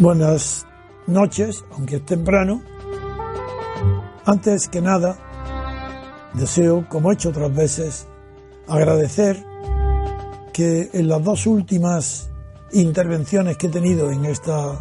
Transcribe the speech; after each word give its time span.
Buenas 0.00 0.66
noches, 1.06 1.62
aunque 1.72 1.96
es 1.96 2.06
temprano. 2.06 2.62
Antes 4.24 4.66
que 4.68 4.80
nada, 4.80 5.18
deseo, 6.32 6.86
como 6.88 7.10
he 7.10 7.14
hecho 7.14 7.28
otras 7.28 7.54
veces, 7.54 8.08
agradecer 8.66 9.44
que 10.54 10.88
en 10.94 11.06
las 11.06 11.22
dos 11.22 11.46
últimas 11.46 12.30
intervenciones 12.72 13.58
que 13.58 13.66
he 13.66 13.70
tenido 13.70 14.10
en 14.10 14.24
estas 14.24 14.78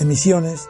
emisiones 0.00 0.68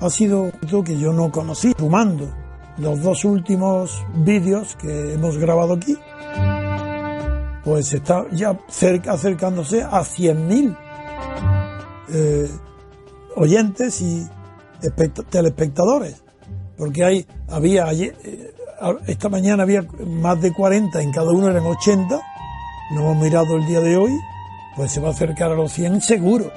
ha 0.00 0.08
sido 0.08 0.50
algo 0.62 0.84
que 0.84 0.98
yo 0.98 1.12
no 1.12 1.30
conocí, 1.30 1.74
sumando 1.78 2.34
los 2.78 3.02
dos 3.02 3.26
últimos 3.26 4.02
vídeos 4.14 4.74
que 4.76 5.12
hemos 5.12 5.36
grabado 5.36 5.74
aquí, 5.74 5.98
pues 7.62 7.92
está 7.92 8.24
ya 8.32 8.58
cerca, 8.70 9.12
acercándose 9.12 9.82
a 9.82 10.00
100.000 10.00 10.87
eh, 12.12 12.50
oyentes 13.36 14.00
y 14.00 14.26
telespectadores, 15.30 16.22
porque 16.76 17.04
hay, 17.04 17.26
había 17.48 17.86
ayer, 17.86 18.16
eh, 18.24 18.54
esta 19.06 19.28
mañana 19.28 19.64
había 19.64 19.82
más 20.06 20.40
de 20.40 20.52
40, 20.52 21.02
en 21.02 21.12
cada 21.12 21.30
uno 21.32 21.48
eran 21.48 21.66
80, 21.66 22.20
no 22.92 23.00
hemos 23.00 23.16
mirado 23.16 23.56
el 23.56 23.66
día 23.66 23.80
de 23.80 23.96
hoy, 23.96 24.12
pues 24.76 24.92
se 24.92 25.00
va 25.00 25.08
a 25.08 25.12
acercar 25.12 25.50
a 25.50 25.54
los 25.54 25.72
100 25.72 26.00
seguro. 26.00 26.50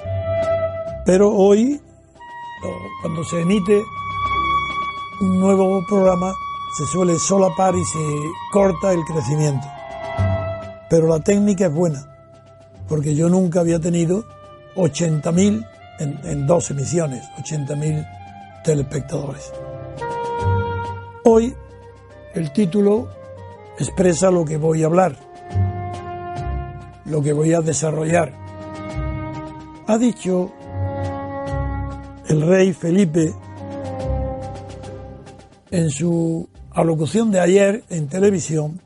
Pero 1.05 1.31
hoy, 1.31 1.81
cuando 3.01 3.23
se 3.23 3.41
emite 3.41 3.81
un 5.21 5.39
nuevo 5.39 5.83
programa, 5.87 6.33
se 6.77 6.85
suele 6.85 7.17
solapar 7.19 7.75
y 7.75 7.83
se 7.83 7.99
corta 8.51 8.93
el 8.93 9.03
crecimiento. 9.03 9.67
Pero 10.89 11.07
la 11.07 11.19
técnica 11.19 11.65
es 11.65 11.73
buena, 11.73 12.05
porque 12.87 13.15
yo 13.15 13.29
nunca 13.29 13.59
había 13.59 13.79
tenido 13.79 14.23
80.000 14.75 15.67
en, 15.99 16.19
en 16.23 16.47
dos 16.47 16.71
emisiones, 16.71 17.23
80.000 17.37 18.63
telespectadores. 18.63 19.51
Hoy 21.23 21.55
el 22.33 22.51
título 22.51 23.09
expresa 23.77 24.31
lo 24.31 24.45
que 24.45 24.57
voy 24.57 24.83
a 24.83 24.87
hablar, 24.87 25.15
lo 27.05 27.21
que 27.21 27.33
voy 27.33 27.53
a 27.53 27.61
desarrollar. 27.61 28.33
Ha 29.87 29.97
dicho 29.97 30.51
el 32.27 32.41
rey 32.41 32.73
Felipe 32.73 33.33
en 35.69 35.89
su 35.89 36.47
alocución 36.71 37.31
de 37.31 37.39
ayer 37.39 37.83
en 37.89 38.07
televisión, 38.07 38.81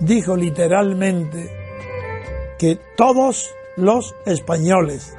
dijo 0.00 0.36
literalmente 0.36 1.50
que 2.58 2.78
todos 2.96 3.50
los 3.76 4.14
españoles 4.26 5.14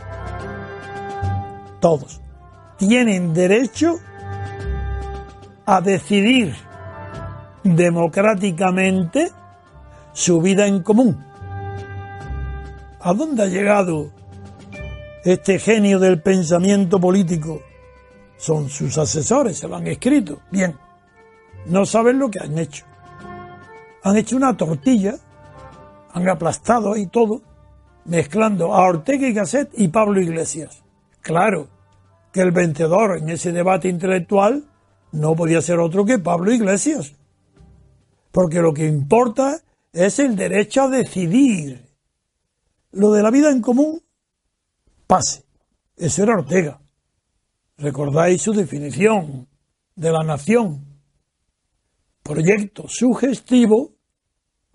todos, 1.85 2.19
tienen 2.77 3.31
derecho 3.31 3.99
a 5.67 5.81
decidir 5.81 6.55
democráticamente 7.63 9.31
su 10.11 10.41
vida 10.41 10.65
en 10.65 10.81
común. 10.81 11.23
¿A 12.99 13.13
dónde 13.13 13.43
ha 13.43 13.45
llegado 13.45 14.09
este 15.23 15.59
genio 15.59 15.99
del 15.99 16.23
pensamiento 16.23 16.99
político? 16.99 17.61
Son 18.35 18.67
sus 18.67 18.97
asesores, 18.97 19.55
se 19.55 19.67
lo 19.67 19.75
han 19.75 19.85
escrito. 19.85 20.39
Bien, 20.49 20.75
no 21.67 21.85
saben 21.85 22.17
lo 22.17 22.31
que 22.31 22.39
han 22.39 22.57
hecho. 22.57 22.83
Han 24.01 24.17
hecho 24.17 24.37
una 24.37 24.57
tortilla, 24.57 25.17
han 26.13 26.27
aplastado 26.27 26.93
ahí 26.93 27.05
todo, 27.05 27.43
mezclando 28.05 28.73
a 28.73 28.87
Ortega 28.87 29.27
y 29.27 29.33
Gasset 29.33 29.69
y 29.75 29.89
Pablo 29.89 30.19
Iglesias. 30.19 30.81
Claro, 31.21 31.74
que 32.35 32.41
el 32.41 32.51
vencedor 32.51 33.19
en 33.19 33.29
ese 33.29 33.53
debate 33.53 33.87
intelectual 33.87 34.65
no 35.13 35.37
podía 35.37 35.61
ser 35.61 35.79
otro 35.79 36.03
que 36.03 36.19
Pablo 36.19 36.51
Iglesias. 36.51 37.13
Porque 38.29 38.59
lo 38.59 38.73
que 38.73 38.85
importa 38.85 39.61
es 39.93 40.19
el 40.19 40.35
derecho 40.35 40.81
a 40.81 40.89
decidir. 40.89 41.87
Lo 42.91 43.13
de 43.13 43.23
la 43.23 43.31
vida 43.31 43.49
en 43.51 43.61
común, 43.61 44.03
pase. 45.07 45.45
Eso 45.95 46.23
era 46.23 46.33
Ortega. 46.33 46.77
Recordáis 47.77 48.41
su 48.41 48.51
definición 48.51 49.47
de 49.95 50.11
la 50.11 50.23
nación. 50.23 50.83
Proyecto 52.21 52.89
sugestivo 52.89 53.93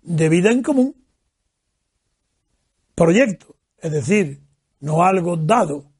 de 0.01 0.29
vida 0.29 0.51
en 0.51 0.63
común. 0.63 0.95
Proyecto, 2.95 3.55
es 3.77 3.91
decir, 3.91 4.41
no 4.79 5.03
algo 5.03 5.37
dado, 5.37 5.90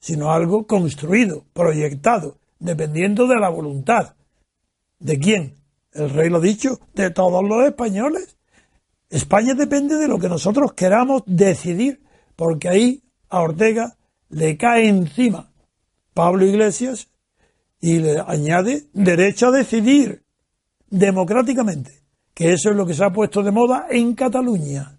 sino 0.00 0.32
algo 0.32 0.66
construido, 0.66 1.44
proyectado, 1.52 2.38
dependiendo 2.58 3.26
de 3.26 3.36
la 3.36 3.48
voluntad. 3.48 4.14
¿De 4.98 5.18
quién? 5.18 5.56
El 5.92 6.10
rey 6.10 6.30
lo 6.30 6.38
ha 6.38 6.40
dicho, 6.40 6.80
de 6.94 7.10
todos 7.10 7.42
los 7.44 7.64
españoles. 7.64 8.36
España 9.10 9.54
depende 9.54 9.96
de 9.96 10.08
lo 10.08 10.18
que 10.18 10.28
nosotros 10.28 10.72
queramos 10.74 11.22
decidir, 11.26 12.02
porque 12.36 12.68
ahí 12.68 13.02
a 13.28 13.40
Ortega 13.40 13.96
le 14.28 14.56
cae 14.56 14.88
encima 14.88 15.50
Pablo 16.14 16.44
Iglesias 16.44 17.08
y 17.80 17.98
le 17.98 18.20
añade 18.26 18.88
derecho 18.92 19.48
a 19.48 19.52
decidir 19.52 20.24
democráticamente, 20.90 22.02
que 22.34 22.52
eso 22.52 22.70
es 22.70 22.76
lo 22.76 22.86
que 22.86 22.94
se 22.94 23.04
ha 23.04 23.12
puesto 23.12 23.42
de 23.42 23.50
moda 23.50 23.86
en 23.90 24.14
Cataluña. 24.14 24.98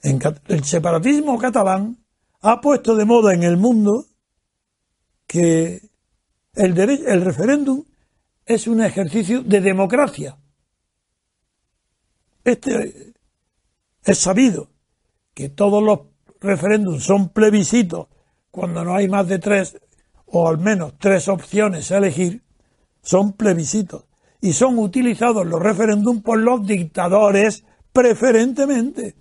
El 0.00 0.64
separatismo 0.64 1.38
catalán 1.38 1.98
ha 2.40 2.60
puesto 2.60 2.94
de 2.96 3.04
moda 3.04 3.34
en 3.34 3.42
el 3.42 3.56
mundo 3.56 4.06
que 5.26 5.90
el, 6.54 6.78
el 6.78 7.24
referéndum 7.24 7.84
es 8.46 8.66
un 8.66 8.82
ejercicio 8.82 9.42
de 9.42 9.60
democracia. 9.60 10.38
Este 12.44 13.12
es 14.04 14.18
sabido 14.18 14.70
que 15.34 15.50
todos 15.50 15.82
los 15.82 16.00
referéndums 16.40 17.04
son 17.04 17.28
plebiscitos 17.28 18.08
cuando 18.50 18.84
no 18.84 18.94
hay 18.94 19.08
más 19.08 19.28
de 19.28 19.38
tres 19.38 19.78
o 20.26 20.48
al 20.48 20.58
menos 20.58 20.94
tres 20.98 21.28
opciones 21.28 21.90
a 21.90 21.98
elegir, 21.98 22.42
son 23.02 23.32
plebiscitos 23.32 24.04
y 24.40 24.52
son 24.52 24.78
utilizados 24.78 25.46
los 25.46 25.60
referéndums 25.60 26.22
por 26.22 26.38
los 26.38 26.66
dictadores 26.66 27.64
preferentemente. 27.92 29.16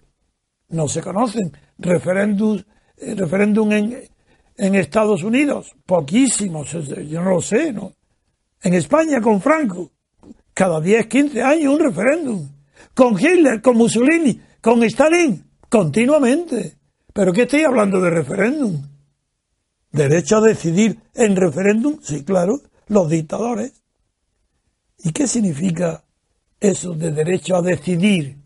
No 0.70 0.88
se 0.88 1.02
conocen 1.02 1.52
referéndums 1.78 2.66
referéndum 2.98 3.72
en, 3.72 4.76
Estados 4.76 5.24
Unidos, 5.24 5.76
poquísimos, 5.86 6.72
yo 6.72 7.22
no 7.22 7.30
lo 7.32 7.42
sé, 7.42 7.72
¿no? 7.72 7.94
En 8.62 8.74
España 8.74 9.22
con 9.22 9.40
Franco, 9.40 9.92
cada 10.54 10.82
10, 10.82 11.06
15 11.06 11.44
años 11.44 11.74
un 11.74 11.80
referéndum. 11.80 12.50
Con 12.96 13.14
Hitler, 13.14 13.62
con 13.62 13.78
Mussolini, 13.78 14.42
con 14.60 14.84
Stalin, 14.84 15.44
continuamente. 15.70 16.78
¿Pero 17.14 17.32
qué 17.32 17.44
estoy 17.44 17.64
hablando 17.64 18.02
de 18.02 18.10
referéndum? 18.10 18.82
¿Derecho 19.92 20.38
a 20.38 20.42
decidir 20.42 21.00
en 21.14 21.36
referéndum? 21.36 22.00
Sí, 22.02 22.24
claro, 22.24 22.60
los 22.88 23.10
dictadores. 23.10 23.74
¿Y 25.04 25.12
qué 25.12 25.28
significa 25.28 26.04
eso 26.60 26.94
de 26.94 27.12
derecho 27.12 27.56
a 27.56 27.62
decidir? 27.62 28.38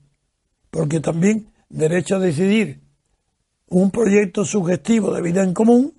Porque 0.70 1.00
también 1.00 1.52
derecho 1.70 2.18
a 2.18 2.20
decidir 2.20 2.82
un 3.72 3.90
proyecto 3.90 4.44
sugestivo 4.44 5.14
de 5.14 5.22
vida 5.22 5.44
en 5.44 5.54
común, 5.54 5.94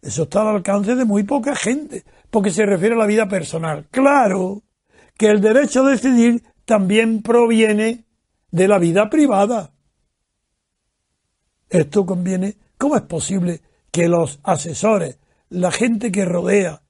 eso 0.00 0.22
está 0.22 0.40
al 0.40 0.56
alcance 0.56 0.94
de 0.94 1.04
muy 1.04 1.24
poca 1.24 1.54
gente, 1.54 2.04
porque 2.30 2.50
se 2.50 2.64
refiere 2.64 2.94
a 2.94 2.98
la 2.98 3.06
vida 3.06 3.28
personal. 3.28 3.86
Claro 3.90 4.62
que 5.16 5.26
el 5.26 5.40
derecho 5.40 5.84
a 5.84 5.90
decidir 5.90 6.42
también 6.64 7.22
proviene 7.22 8.04
de 8.50 8.68
la 8.68 8.78
vida 8.78 9.10
privada. 9.10 9.72
Esto 11.68 12.06
conviene. 12.06 12.56
¿Cómo 12.78 12.96
es 12.96 13.02
posible 13.02 13.60
que 13.90 14.08
los 14.08 14.40
asesores, 14.42 15.18
la 15.50 15.70
gente 15.70 16.10
que 16.10 16.24
rodea, 16.24 16.80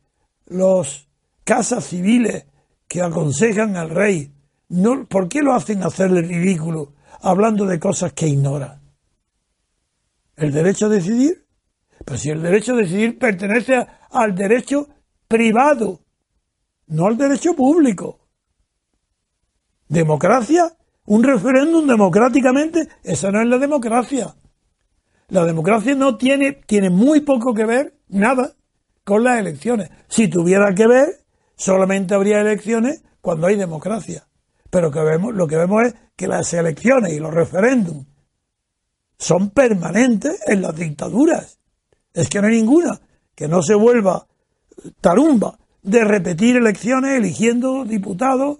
los 0.46 1.08
casas 1.42 1.84
civiles 1.86 2.46
que 2.86 3.02
aconsejan 3.02 3.76
al 3.76 3.90
rey, 3.90 4.32
no, 4.68 5.04
¿por 5.06 5.28
qué 5.28 5.42
lo 5.42 5.54
hacen 5.54 5.82
hacerle 5.82 6.22
ridículo 6.22 6.92
hablando 7.20 7.64
de 7.66 7.80
cosas 7.80 8.12
que 8.12 8.28
ignora? 8.28 8.77
El 10.38 10.52
derecho 10.52 10.86
a 10.86 10.88
decidir, 10.88 11.44
Pero 12.04 12.16
si 12.16 12.30
el 12.30 12.40
derecho 12.40 12.72
a 12.72 12.76
decidir 12.76 13.18
pertenece 13.18 13.86
al 14.10 14.34
derecho 14.34 14.88
privado, 15.26 16.00
no 16.86 17.06
al 17.06 17.18
derecho 17.18 17.54
público. 17.54 18.20
Democracia, 19.88 20.72
un 21.06 21.24
referéndum 21.24 21.86
democráticamente, 21.86 22.88
esa 23.02 23.30
no 23.30 23.42
es 23.42 23.48
la 23.48 23.58
democracia. 23.58 24.34
La 25.28 25.44
democracia 25.44 25.94
no 25.94 26.16
tiene, 26.16 26.52
tiene 26.52 26.88
muy 26.88 27.20
poco 27.20 27.52
que 27.52 27.66
ver, 27.66 27.98
nada, 28.08 28.54
con 29.04 29.24
las 29.24 29.40
elecciones. 29.40 29.90
Si 30.08 30.28
tuviera 30.28 30.74
que 30.74 30.86
ver, 30.86 31.24
solamente 31.56 32.14
habría 32.14 32.40
elecciones 32.40 33.02
cuando 33.20 33.48
hay 33.48 33.56
democracia. 33.56 34.28
Pero 34.70 34.90
que 34.90 35.00
vemos, 35.00 35.34
lo 35.34 35.46
que 35.46 35.56
vemos 35.56 35.84
es 35.84 35.94
que 36.16 36.28
las 36.28 36.52
elecciones 36.54 37.12
y 37.12 37.18
los 37.18 37.34
referéndums 37.34 38.06
son 39.18 39.50
permanentes 39.50 40.40
en 40.46 40.62
las 40.62 40.76
dictaduras. 40.76 41.58
Es 42.14 42.28
que 42.28 42.40
no 42.40 42.48
hay 42.48 42.56
ninguna 42.56 43.00
que 43.34 43.48
no 43.48 43.62
se 43.62 43.74
vuelva 43.74 44.26
tarumba 45.00 45.58
de 45.82 46.04
repetir 46.04 46.56
elecciones 46.56 47.16
eligiendo 47.16 47.84
diputados, 47.84 48.58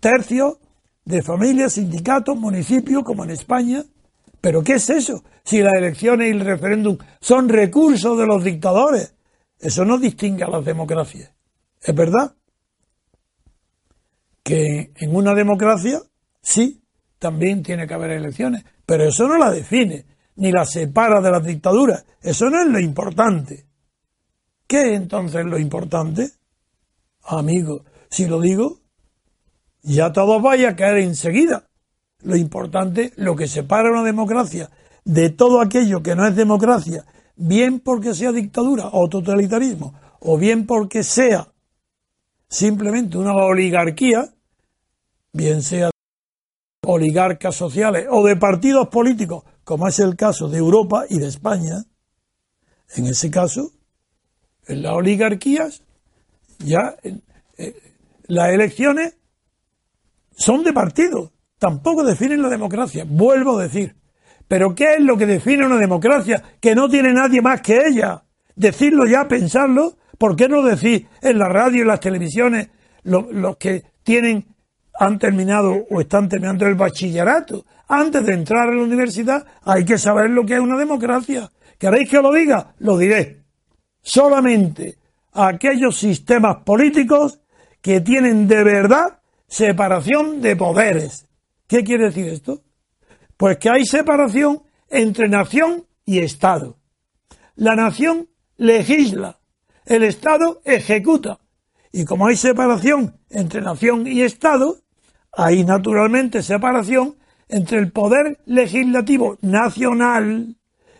tercios 0.00 0.58
de 1.04 1.22
familias, 1.22 1.74
sindicatos, 1.74 2.36
municipios, 2.36 3.04
como 3.04 3.24
en 3.24 3.30
España. 3.30 3.84
¿Pero 4.40 4.62
qué 4.62 4.74
es 4.74 4.90
eso? 4.90 5.24
Si 5.44 5.62
las 5.62 5.74
elecciones 5.74 6.28
y 6.28 6.30
el 6.30 6.40
referéndum 6.40 6.98
son 7.20 7.48
recursos 7.48 8.18
de 8.18 8.26
los 8.26 8.44
dictadores, 8.44 9.14
eso 9.58 9.84
no 9.84 9.98
distingue 9.98 10.44
a 10.44 10.50
las 10.50 10.64
democracias. 10.64 11.32
¿Es 11.80 11.94
verdad? 11.94 12.34
Que 14.42 14.92
en 14.94 15.16
una 15.16 15.34
democracia, 15.34 16.00
sí, 16.42 16.82
también 17.18 17.62
tiene 17.62 17.86
que 17.86 17.94
haber 17.94 18.12
elecciones, 18.12 18.64
pero 18.86 19.04
eso 19.04 19.26
no 19.26 19.36
la 19.38 19.50
define, 19.50 20.06
ni 20.36 20.52
la 20.52 20.64
separa 20.64 21.20
de 21.20 21.30
las 21.30 21.44
dictaduras. 21.44 22.04
Eso 22.22 22.48
no 22.48 22.62
es 22.62 22.68
lo 22.68 22.78
importante. 22.78 23.66
¿Qué 24.66 24.92
es 24.92 25.00
entonces 25.00 25.44
lo 25.44 25.58
importante? 25.58 26.30
Amigo, 27.24 27.84
si 28.10 28.26
lo 28.26 28.40
digo, 28.40 28.80
ya 29.82 30.12
todo 30.12 30.40
vaya 30.40 30.70
a 30.70 30.76
caer 30.76 30.98
enseguida. 30.98 31.68
Lo 32.22 32.36
importante, 32.36 33.12
lo 33.16 33.36
que 33.36 33.46
separa 33.46 33.90
una 33.90 34.02
democracia 34.02 34.70
de 35.04 35.30
todo 35.30 35.60
aquello 35.60 36.02
que 36.02 36.14
no 36.14 36.26
es 36.26 36.36
democracia, 36.36 37.04
bien 37.36 37.80
porque 37.80 38.14
sea 38.14 38.32
dictadura 38.32 38.90
o 38.92 39.08
totalitarismo, 39.08 39.94
o 40.20 40.36
bien 40.36 40.66
porque 40.66 41.02
sea 41.02 41.48
simplemente 42.48 43.16
una 43.16 43.34
oligarquía, 43.34 44.34
bien 45.32 45.62
sea 45.62 45.90
oligarcas 46.90 47.54
sociales 47.54 48.06
o 48.10 48.26
de 48.26 48.36
partidos 48.36 48.88
políticos, 48.88 49.44
como 49.62 49.86
es 49.86 49.98
el 49.98 50.16
caso 50.16 50.48
de 50.48 50.56
Europa 50.56 51.04
y 51.08 51.18
de 51.18 51.28
España, 51.28 51.84
en 52.96 53.06
ese 53.06 53.30
caso, 53.30 53.72
en 54.66 54.82
las 54.82 54.92
oligarquías, 54.92 55.82
ya 56.58 56.96
eh, 57.02 57.74
las 58.26 58.48
elecciones 58.54 59.18
son 60.34 60.64
de 60.64 60.72
partido, 60.72 61.32
tampoco 61.58 62.04
definen 62.04 62.40
la 62.40 62.48
democracia, 62.48 63.04
vuelvo 63.06 63.58
a 63.58 63.64
decir. 63.64 63.94
Pero 64.46 64.74
¿qué 64.74 64.94
es 64.94 65.00
lo 65.00 65.18
que 65.18 65.26
define 65.26 65.66
una 65.66 65.76
democracia? 65.76 66.42
Que 66.58 66.74
no 66.74 66.88
tiene 66.88 67.12
nadie 67.12 67.42
más 67.42 67.60
que 67.60 67.82
ella. 67.86 68.24
Decirlo 68.56 69.04
ya, 69.06 69.28
pensarlo, 69.28 69.98
¿por 70.16 70.36
qué 70.36 70.48
no 70.48 70.62
decir 70.62 71.06
en 71.20 71.38
la 71.38 71.50
radio 71.50 71.82
y 71.82 71.86
las 71.86 72.00
televisiones 72.00 72.70
los 73.02 73.56
que 73.58 73.84
tienen 74.02 74.46
han 74.98 75.18
terminado 75.18 75.86
o 75.90 76.00
están 76.00 76.28
terminando 76.28 76.66
el 76.66 76.74
bachillerato? 76.74 77.64
Antes 77.88 78.26
de 78.26 78.34
entrar 78.34 78.68
a 78.68 78.74
la 78.74 78.82
universidad 78.82 79.46
hay 79.62 79.84
que 79.84 79.96
saber 79.96 80.30
lo 80.30 80.44
que 80.44 80.54
es 80.54 80.60
una 80.60 80.76
democracia. 80.76 81.50
¿Queréis 81.78 82.10
que 82.10 82.20
lo 82.20 82.32
diga? 82.32 82.74
Lo 82.78 82.98
diré. 82.98 83.44
Solamente 84.02 84.98
aquellos 85.32 85.96
sistemas 85.96 86.64
políticos 86.64 87.40
que 87.80 88.00
tienen 88.00 88.48
de 88.48 88.64
verdad 88.64 89.20
separación 89.46 90.40
de 90.40 90.56
poderes. 90.56 91.26
¿Qué 91.66 91.84
quiere 91.84 92.06
decir 92.06 92.26
esto? 92.26 92.62
Pues 93.36 93.58
que 93.58 93.70
hay 93.70 93.84
separación 93.84 94.62
entre 94.90 95.28
nación 95.28 95.86
y 96.04 96.18
Estado. 96.18 96.78
La 97.54 97.76
nación 97.76 98.28
legisla, 98.56 99.38
el 99.84 100.02
Estado 100.02 100.60
ejecuta. 100.64 101.38
Y 101.92 102.04
como 102.04 102.26
hay 102.26 102.36
separación 102.36 103.18
entre 103.30 103.60
nación 103.60 104.06
y 104.06 104.22
Estado, 104.22 104.78
hay 105.32 105.64
naturalmente 105.64 106.42
separación 106.42 107.16
entre 107.48 107.78
el 107.78 107.92
poder 107.92 108.40
legislativo 108.46 109.38
nacional 109.40 110.56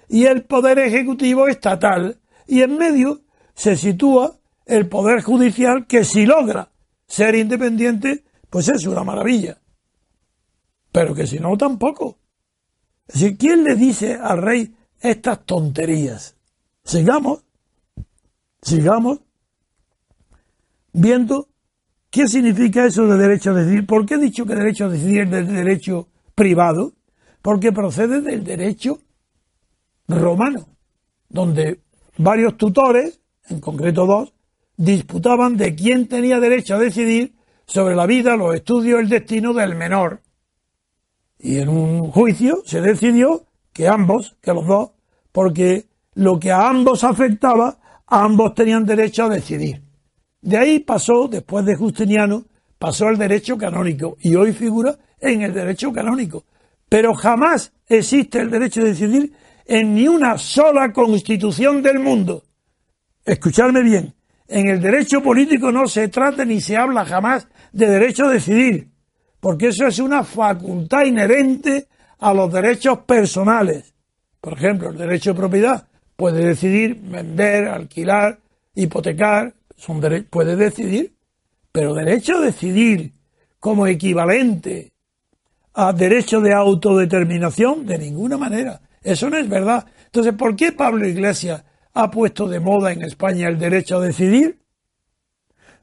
y 0.08 0.24
el 0.24 0.44
poder 0.44 0.78
ejecutivo 0.78 1.48
estatal. 1.48 2.20
Y 2.46 2.62
en 2.62 2.78
medio 2.78 3.20
se 3.54 3.76
sitúa 3.76 4.38
el 4.64 4.88
poder 4.88 5.22
judicial 5.22 5.86
que 5.86 6.04
si 6.04 6.26
logra 6.26 6.70
ser 7.06 7.34
independiente, 7.34 8.24
pues 8.50 8.68
es 8.68 8.86
una 8.86 9.02
maravilla. 9.02 9.58
Pero 10.92 11.14
que 11.14 11.26
si 11.26 11.38
no, 11.38 11.56
tampoco. 11.56 12.18
Es 13.06 13.20
decir, 13.20 13.38
¿quién 13.38 13.64
le 13.64 13.74
dice 13.74 14.14
al 14.14 14.42
rey 14.42 14.74
estas 15.00 15.44
tonterías? 15.44 16.36
Sigamos, 16.84 17.44
sigamos 18.62 19.20
viendo 20.92 21.48
qué 22.10 22.26
significa 22.26 22.86
eso 22.86 23.06
de 23.06 23.18
derecho 23.18 23.50
a 23.50 23.54
decidir. 23.54 23.86
¿Por 23.86 24.06
qué 24.06 24.14
he 24.14 24.18
dicho 24.18 24.46
que 24.46 24.54
derecho 24.54 24.86
a 24.86 24.88
decidir 24.88 25.22
es 25.22 25.30
del 25.30 25.46
derecho 25.46 26.08
privado? 26.34 26.94
Porque 27.42 27.72
procede 27.72 28.20
del 28.20 28.44
derecho 28.44 29.00
romano, 30.08 30.68
donde 31.28 31.80
varios 32.16 32.56
tutores, 32.56 33.20
en 33.48 33.60
concreto 33.60 34.06
dos, 34.06 34.32
disputaban 34.76 35.56
de 35.56 35.74
quién 35.74 36.08
tenía 36.08 36.40
derecho 36.40 36.74
a 36.74 36.78
decidir 36.78 37.34
sobre 37.66 37.94
la 37.94 38.06
vida, 38.06 38.36
los 38.36 38.54
estudios, 38.54 39.00
el 39.00 39.08
destino 39.08 39.52
del 39.52 39.74
menor. 39.74 40.22
Y 41.38 41.58
en 41.58 41.68
un 41.68 42.10
juicio 42.10 42.62
se 42.64 42.80
decidió 42.80 43.46
que 43.72 43.88
ambos, 43.88 44.36
que 44.40 44.52
los 44.52 44.66
dos, 44.66 44.90
porque 45.30 45.86
lo 46.14 46.40
que 46.40 46.50
a 46.50 46.68
ambos 46.68 47.04
afectaba, 47.04 47.78
ambos 48.06 48.54
tenían 48.54 48.84
derecho 48.84 49.24
a 49.24 49.28
decidir. 49.28 49.87
De 50.40 50.56
ahí 50.56 50.80
pasó, 50.80 51.28
después 51.28 51.64
de 51.64 51.76
Justiniano, 51.76 52.44
pasó 52.78 53.08
al 53.08 53.18
derecho 53.18 53.56
canónico 53.58 54.16
y 54.20 54.34
hoy 54.34 54.52
figura 54.52 54.96
en 55.20 55.42
el 55.42 55.52
derecho 55.52 55.92
canónico. 55.92 56.44
Pero 56.88 57.14
jamás 57.14 57.72
existe 57.86 58.40
el 58.40 58.50
derecho 58.50 58.80
a 58.80 58.84
decidir 58.84 59.32
en 59.66 59.94
ni 59.94 60.08
una 60.08 60.38
sola 60.38 60.92
constitución 60.92 61.82
del 61.82 61.98
mundo. 61.98 62.44
Escuchadme 63.24 63.82
bien, 63.82 64.14
en 64.46 64.68
el 64.68 64.80
derecho 64.80 65.22
político 65.22 65.70
no 65.70 65.86
se 65.86 66.08
trata 66.08 66.44
ni 66.44 66.60
se 66.60 66.76
habla 66.76 67.04
jamás 67.04 67.46
de 67.72 67.86
derecho 67.86 68.24
a 68.26 68.30
decidir 68.30 68.88
porque 69.40 69.68
eso 69.68 69.86
es 69.86 69.98
una 69.98 70.24
facultad 70.24 71.04
inherente 71.04 71.86
a 72.18 72.34
los 72.34 72.52
derechos 72.52 73.00
personales. 73.00 73.94
Por 74.40 74.54
ejemplo, 74.54 74.90
el 74.90 74.98
derecho 74.98 75.32
de 75.32 75.38
propiedad 75.38 75.86
puede 76.16 76.46
decidir 76.46 76.96
vender, 77.00 77.68
alquilar, 77.68 78.38
hipotecar, 78.74 79.54
puede 80.30 80.56
decidir, 80.56 81.14
pero 81.72 81.94
derecho 81.94 82.38
a 82.38 82.40
decidir 82.40 83.12
como 83.60 83.86
equivalente 83.86 84.92
a 85.74 85.92
derecho 85.92 86.40
de 86.40 86.52
autodeterminación, 86.52 87.86
de 87.86 87.98
ninguna 87.98 88.36
manera. 88.36 88.80
Eso 89.02 89.30
no 89.30 89.36
es 89.36 89.48
verdad. 89.48 89.86
Entonces, 90.06 90.34
¿por 90.34 90.56
qué 90.56 90.72
Pablo 90.72 91.06
Iglesias 91.06 91.64
ha 91.94 92.10
puesto 92.10 92.48
de 92.48 92.58
moda 92.60 92.92
en 92.92 93.02
España 93.02 93.48
el 93.48 93.58
derecho 93.58 93.98
a 93.98 94.00
decidir? 94.00 94.60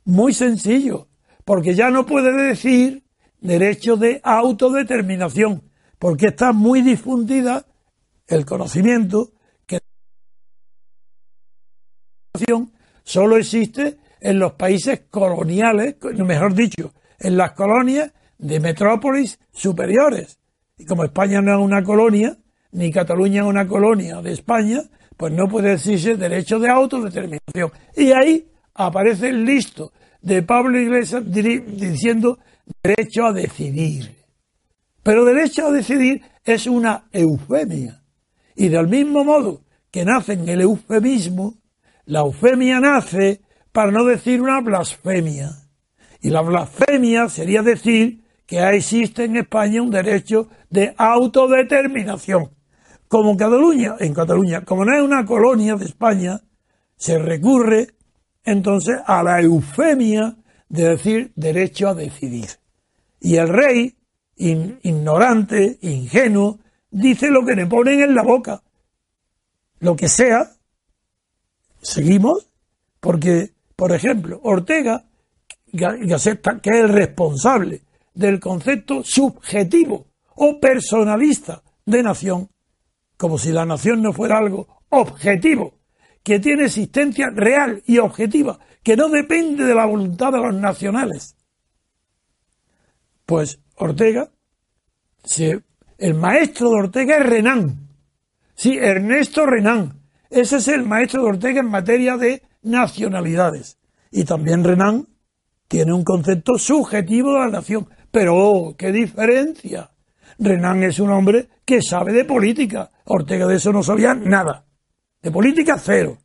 Muy 0.03 0.33
sencillo, 0.33 1.07
porque 1.45 1.75
ya 1.75 1.89
no 1.89 2.05
puede 2.05 2.31
decir 2.33 3.05
derecho 3.39 3.95
de 3.95 4.19
autodeterminación, 4.23 5.63
porque 5.97 6.27
está 6.27 6.51
muy 6.51 6.81
difundida 6.81 7.65
el 8.27 8.45
conocimiento 8.45 9.31
que 9.65 9.79
solo 13.05 13.38
existe 13.38 13.97
en 14.19 14.39
los 14.39 14.53
países 14.53 15.03
coloniales, 15.09 15.95
mejor 16.17 16.53
dicho, 16.53 16.93
en 17.19 17.38
las 17.38 17.51
colonias 17.53 18.12
de 18.38 18.59
metrópolis 18.59 19.39
superiores. 19.53 20.39
Y 20.77 20.85
como 20.85 21.05
España 21.05 21.39
no 21.41 21.53
es 21.53 21.59
una 21.63 21.83
colonia, 21.83 22.38
ni 22.71 22.91
Cataluña 22.91 23.43
es 23.43 23.47
una 23.47 23.65
colonia 23.67 24.21
de 24.21 24.33
España, 24.33 24.81
pues 25.15 25.31
no 25.31 25.47
puede 25.47 25.69
decirse 25.69 26.17
derecho 26.17 26.59
de 26.59 26.69
autodeterminación. 26.69 27.71
Y 27.95 28.12
ahí 28.12 28.47
aparece 28.74 29.29
el 29.29 29.45
listo 29.45 29.93
de 30.21 30.41
Pablo 30.43 30.77
Iglesias 30.79 31.24
diciendo 31.25 32.39
derecho 32.83 33.25
a 33.25 33.31
decidir. 33.31 34.13
Pero 35.03 35.24
derecho 35.24 35.67
a 35.67 35.71
decidir 35.71 36.21
es 36.43 36.67
una 36.67 37.05
eufemia. 37.12 38.01
Y 38.55 38.69
del 38.69 38.88
mismo 38.88 39.24
modo 39.24 39.62
que 39.91 40.03
nace 40.03 40.33
en 40.33 40.50
el 40.50 40.62
eufemismo, 40.62 41.53
la 42.05 42.19
eufemia 42.19 42.79
nace 42.79 43.41
para 43.71 43.91
no 43.91 44.05
decir 44.05 44.41
una 44.41 44.62
blasfemia. 44.62 45.51
Y 46.21 46.29
la 46.29 46.41
blasfemia 46.41 47.29
sería 47.29 47.62
decir 47.62 48.24
que 48.45 48.59
existe 48.69 49.25
en 49.25 49.38
España 49.38 49.81
un 49.81 49.91
derecho 49.91 50.50
de 50.69 50.93
autodeterminación. 50.97 52.51
como 53.07 53.38
Cataluña, 53.38 53.95
en 54.00 54.13
Cataluña, 54.13 54.65
como 54.65 54.83
no 54.83 54.95
es 54.95 55.01
una 55.01 55.25
colonia 55.25 55.75
de 55.75 55.85
España, 55.85 56.41
se 56.97 57.19
recurre 57.19 57.89
entonces 58.43 58.97
a 59.05 59.24
la 59.24 59.41
eufemia 59.41 60.35
de 60.69 60.89
decir 60.89 61.31
derecho 61.35 61.89
a 61.89 61.93
decidir. 61.93 62.47
Y 63.19 63.38
el 63.38 63.50
rey, 63.50 63.95
ignorante, 64.35 65.77
ingenuo, 65.81 66.59
dice 66.89 67.29
lo 67.29 67.45
que 67.45 67.55
le 67.55 67.67
ponen 67.67 68.01
en 68.01 68.15
la 68.15 68.24
boca. 68.24 68.63
Lo 69.79 69.95
que 69.95 70.07
sea, 70.07 70.54
seguimos, 71.86 72.50
porque, 73.00 73.54
por 73.75 73.92
ejemplo, 73.94 74.39
Ortega, 74.44 75.06
que 75.72 76.13
acepta 76.13 76.60
que 76.60 76.72
es 76.72 76.75
el 76.77 76.89
responsable 76.89 77.82
del 78.13 78.39
concepto 78.39 79.04
subjetivo 79.04 80.08
o 80.36 80.60
personalista 80.60 81.62
de 81.86 82.01
nación, 82.01 82.50
como 83.18 83.38
si 83.38 83.51
la 83.51 83.65
nación 83.65 84.01
no 84.01 84.13
fuera 84.13 84.38
algo 84.38 84.82
objetivo, 84.89 85.75
que 86.24 86.39
tiene 86.39 86.65
existencia 86.65 87.30
real 87.30 87.84
y 87.86 88.00
objetiva, 88.00 88.60
que 88.82 88.98
no 88.98 89.10
depende 89.10 89.63
de 89.63 89.75
la 89.75 89.86
voluntad 89.86 90.32
de 90.32 90.39
los 90.39 90.56
nacionales. 90.56 91.36
Pues 93.25 93.60
Ortega, 93.75 94.32
el 95.98 96.13
maestro 96.15 96.70
de 96.70 96.75
Ortega 96.75 97.18
es 97.18 97.25
Renan. 97.25 97.89
Sí, 98.56 98.77
Ernesto 98.77 99.46
Renan. 99.46 100.04
Ese 100.36 100.58
es 100.58 100.68
el 100.68 100.84
maestro 100.84 101.24
de 101.24 101.30
Ortega 101.30 101.62
en 101.62 101.70
materia 101.70 102.18
de 102.18 102.44
nacionalidades. 102.62 103.77
Y 104.12 104.25
también 104.25 104.65
Renan 104.65 105.08
tiene 105.70 105.94
un 105.94 106.04
concepto 106.04 106.58
subjetivo 106.58 107.32
de 107.32 107.39
la 107.39 107.48
nación. 107.48 107.88
Pero, 108.12 108.36
oh, 108.36 108.75
qué 108.75 108.92
diferencia. 108.92 109.92
Renan 110.38 110.84
es 110.84 111.00
un 111.00 111.12
hombre 111.12 111.48
que 111.63 111.82
sabe 111.82 112.12
de 112.12 112.25
política. 112.25 112.92
Ortega 113.06 113.48
de 113.48 113.56
eso 113.56 113.72
no 113.72 113.82
sabía 113.82 114.13
nada. 114.13 114.65
De 115.22 115.32
política 115.32 115.77
cero. 115.80 116.18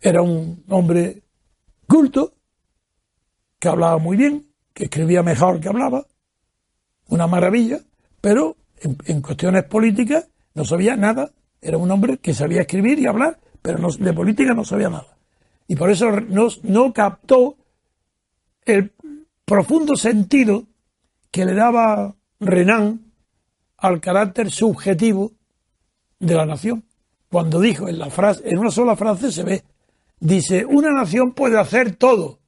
Era 0.00 0.20
un 0.20 0.64
hombre 0.68 1.22
culto, 1.86 2.34
que 3.60 3.68
hablaba 3.68 3.98
muy 3.98 4.16
bien, 4.16 4.48
que 4.74 4.84
escribía 4.86 5.22
mejor 5.22 5.60
que 5.60 5.68
hablaba, 5.68 6.04
una 7.06 7.28
maravilla, 7.28 7.78
pero 8.20 8.56
en, 8.80 9.20
cuestiones 9.20 9.62
políticas 9.66 10.28
no 10.54 10.64
sabía 10.64 10.96
nada. 10.96 11.30
Era 11.62 11.78
un 11.78 11.90
hombre 11.90 12.18
que 12.18 12.34
sabía 12.34 12.62
escribir 12.62 12.98
y 12.98 13.06
hablar, 13.06 13.38
pero 13.62 13.88
de 13.90 14.12
política 14.12 14.52
no 14.52 14.64
sabía 14.64 14.90
nada. 14.90 15.16
Y 15.68 15.76
por 15.76 15.90
eso 15.90 16.10
no, 16.10 16.48
no 16.64 16.92
captó 16.92 17.56
el 18.64 18.92
profundo 19.44 19.96
sentido 19.96 20.66
que 21.30 21.44
le 21.44 21.54
daba 21.54 22.16
Renan 22.40 23.12
al 23.78 24.00
carácter 24.00 24.50
subjetivo 24.50 25.32
de 26.18 26.34
la 26.34 26.44
nación. 26.44 26.84
Cuando 27.30 27.60
dijo 27.60 27.88
en 27.88 27.98
la 27.98 28.10
frase, 28.10 28.42
en 28.44 28.58
una 28.58 28.70
sola 28.70 28.96
frase 28.96 29.30
se 29.30 29.44
ve, 29.44 29.62
dice, 30.18 30.64
una 30.64 30.90
nación 30.92 31.32
puede 31.32 31.58
hacer 31.58 31.94
todo 31.96 32.40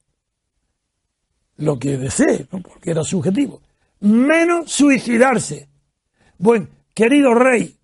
lo 1.57 1.79
que 1.79 1.97
desee, 1.97 2.45
porque 2.45 2.91
era 2.91 3.03
subjetivo, 3.03 3.61
menos 4.01 4.71
suicidarse. 4.71 5.69
Bueno, 6.37 6.67
querido 6.93 7.33
rey, 7.33 7.77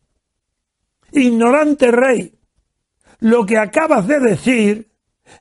ignorante 1.12 1.92
rey, 1.92 2.34
lo 3.20 3.46
que 3.46 3.58
acabas 3.58 4.08
de 4.08 4.20
decir 4.20 4.92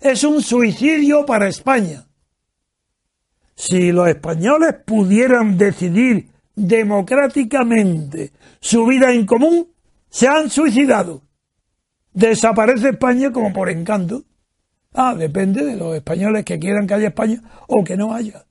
es 0.01 0.25
un 0.25 0.43
suicidio 0.43 1.25
para 1.27 1.49
España. 1.49 2.07
Si 3.55 3.93
los 3.93 4.09
españoles 4.09 4.77
pudieran 4.87 5.59
decidir 5.59 6.29
democráticamente 6.55 8.33
su 8.61 8.87
vida 8.87 9.13
en 9.13 9.27
común, 9.27 9.69
se 10.09 10.29
han 10.29 10.51
suicidado. 10.51 11.23
Desaparece 12.13 12.91
España 12.91 13.31
como 13.33 13.53
por 13.53 13.71
encanto. 13.71 14.25
Ah, 14.93 15.15
depende 15.15 15.65
de 15.65 15.77
los 15.77 15.95
españoles 15.95 16.45
que 16.45 16.59
quieran 16.59 16.87
que 16.87 16.95
haya 16.95 17.09
España 17.09 17.43
o 17.69 17.85
que 17.85 17.97
no 17.97 18.13
haya. 18.13 18.45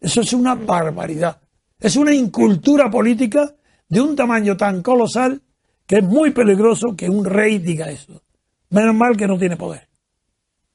Eso 0.00 0.20
es 0.20 0.32
una 0.32 0.54
barbaridad. 0.54 1.40
Es 1.78 1.96
una 1.96 2.14
incultura 2.14 2.90
política 2.90 3.54
de 3.88 4.00
un 4.00 4.16
tamaño 4.16 4.56
tan 4.56 4.82
colosal 4.82 5.42
que 5.88 5.96
es 5.96 6.04
muy 6.04 6.30
peligroso 6.32 6.94
que 6.94 7.08
un 7.08 7.24
rey 7.24 7.58
diga 7.58 7.90
eso. 7.90 8.22
Menos 8.68 8.94
mal 8.94 9.16
que 9.16 9.26
no 9.26 9.38
tiene 9.38 9.56
poder. 9.56 9.88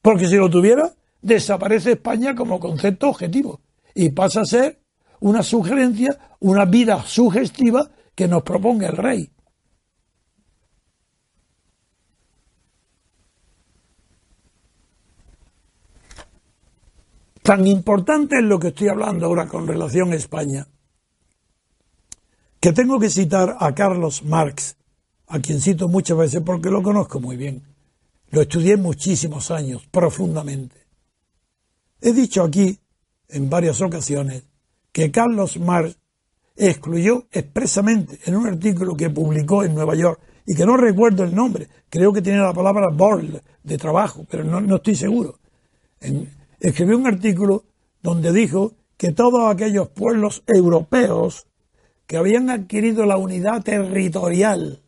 Porque 0.02 0.28
si 0.28 0.36
lo 0.36 0.50
tuviera, 0.50 0.92
desaparece 1.22 1.92
España 1.92 2.34
como 2.34 2.60
concepto 2.60 3.10
objetivo 3.10 3.62
y 3.94 4.10
pasa 4.10 4.42
a 4.42 4.46
ser 4.46 4.82
una 5.20 5.44
sugerencia, 5.44 6.18
una 6.40 6.66
vida 6.66 7.04
sugestiva 7.04 7.92
que 8.16 8.28
nos 8.28 8.42
proponga 8.42 8.88
el 8.88 8.98
rey. 8.98 9.30
Tan 17.44 17.68
importante 17.68 18.38
es 18.38 18.44
lo 18.44 18.58
que 18.58 18.70
estoy 18.70 18.88
hablando 18.88 19.28
ahora 19.28 19.48
con 19.48 19.68
relación 19.68 20.12
a 20.12 20.16
España, 20.16 20.68
que 22.60 22.74
tengo 22.74 23.00
que 23.00 23.10
citar 23.10 23.58
a 23.60 23.76
Carlos 23.76 24.24
Marx, 24.24 24.78
a 25.28 25.40
quien 25.40 25.60
cito 25.62 25.88
muchas 25.88 26.18
veces 26.18 26.42
porque 26.46 26.70
lo 26.70 26.82
conozco 26.84 27.20
muy 27.20 27.38
bien. 27.38 27.64
Lo 28.30 28.42
estudié 28.42 28.78
muchísimos 28.78 29.52
años, 29.52 29.88
profundamente. 29.92 30.76
He 32.02 32.14
dicho 32.14 32.44
aquí, 32.44 32.78
en 33.30 33.50
varias 33.50 33.82
ocasiones, 33.82 34.44
que 34.92 35.12
Carlos 35.12 35.58
Marx 35.58 35.98
excluyó 36.56 37.28
expresamente 37.32 38.20
en 38.26 38.36
un 38.36 38.48
artículo 38.48 38.96
que 38.96 39.10
publicó 39.10 39.64
en 39.64 39.74
Nueva 39.74 39.96
York 39.96 40.20
y 40.46 40.56
que 40.56 40.66
no 40.66 40.78
recuerdo 40.78 41.24
el 41.24 41.34
nombre, 41.34 41.68
creo 41.90 42.14
que 42.14 42.22
tiene 42.22 42.40
la 42.40 42.54
palabra 42.54 42.90
board 42.90 43.42
de 43.64 43.78
trabajo, 43.78 44.26
pero 44.30 44.44
no, 44.44 44.76
estoy 44.76 44.96
seguro. 44.96 45.40
escribió 46.60 46.98
un 46.98 47.08
artículo 47.08 47.64
donde 48.02 48.32
dijo 48.32 48.74
que 48.98 49.12
todos 49.12 49.52
aquellos 49.52 49.88
pueblos 49.90 50.44
europeos 50.46 51.48
que 52.06 52.18
habían 52.18 52.50
adquirido 52.50 53.06
la 53.06 53.18
unidad 53.18 53.64
territorial 53.64 54.83